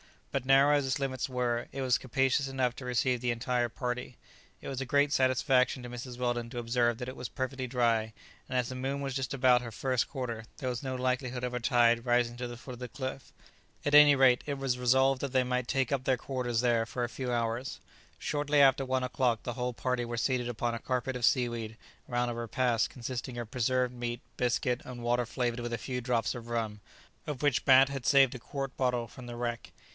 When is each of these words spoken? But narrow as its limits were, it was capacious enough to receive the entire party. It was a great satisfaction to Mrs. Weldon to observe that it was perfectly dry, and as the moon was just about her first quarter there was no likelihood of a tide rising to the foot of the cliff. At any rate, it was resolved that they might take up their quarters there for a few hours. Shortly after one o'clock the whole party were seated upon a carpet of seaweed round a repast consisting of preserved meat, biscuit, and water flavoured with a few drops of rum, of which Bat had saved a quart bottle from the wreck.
But 0.31 0.45
narrow 0.45 0.73
as 0.75 0.85
its 0.87 0.97
limits 0.97 1.27
were, 1.27 1.67
it 1.73 1.81
was 1.81 1.97
capacious 1.97 2.47
enough 2.47 2.73
to 2.77 2.85
receive 2.85 3.19
the 3.19 3.31
entire 3.31 3.67
party. 3.67 4.15
It 4.61 4.69
was 4.69 4.79
a 4.81 4.85
great 4.85 5.11
satisfaction 5.11 5.83
to 5.83 5.89
Mrs. 5.89 6.17
Weldon 6.17 6.49
to 6.51 6.57
observe 6.57 6.97
that 6.97 7.09
it 7.09 7.17
was 7.17 7.29
perfectly 7.29 7.67
dry, 7.67 8.13
and 8.49 8.57
as 8.57 8.69
the 8.69 8.75
moon 8.75 9.01
was 9.01 9.13
just 9.13 9.31
about 9.33 9.61
her 9.61 9.71
first 9.71 10.09
quarter 10.09 10.45
there 10.57 10.69
was 10.69 10.81
no 10.81 10.95
likelihood 10.95 11.43
of 11.43 11.53
a 11.53 11.59
tide 11.59 12.05
rising 12.05 12.37
to 12.37 12.47
the 12.47 12.57
foot 12.57 12.73
of 12.75 12.79
the 12.79 12.87
cliff. 12.87 13.33
At 13.85 13.93
any 13.93 14.15
rate, 14.15 14.43
it 14.47 14.57
was 14.57 14.79
resolved 14.79 15.21
that 15.21 15.33
they 15.33 15.43
might 15.43 15.67
take 15.67 15.91
up 15.91 16.05
their 16.05 16.17
quarters 16.17 16.61
there 16.61 16.85
for 16.85 17.03
a 17.03 17.09
few 17.09 17.31
hours. 17.31 17.79
Shortly 18.17 18.59
after 18.61 18.85
one 18.85 19.03
o'clock 19.03 19.43
the 19.43 19.53
whole 19.53 19.73
party 19.73 20.05
were 20.05 20.17
seated 20.17 20.47
upon 20.49 20.73
a 20.73 20.79
carpet 20.79 21.17
of 21.17 21.25
seaweed 21.25 21.77
round 22.07 22.31
a 22.31 22.33
repast 22.33 22.89
consisting 22.89 23.37
of 23.37 23.51
preserved 23.51 23.93
meat, 23.93 24.21
biscuit, 24.37 24.81
and 24.85 25.03
water 25.03 25.25
flavoured 25.27 25.59
with 25.59 25.73
a 25.73 25.77
few 25.77 25.99
drops 26.01 26.33
of 26.33 26.47
rum, 26.47 26.79
of 27.27 27.43
which 27.43 27.65
Bat 27.65 27.89
had 27.89 28.05
saved 28.07 28.33
a 28.33 28.39
quart 28.39 28.75
bottle 28.77 29.07
from 29.07 29.27
the 29.27 29.35
wreck. 29.35 29.71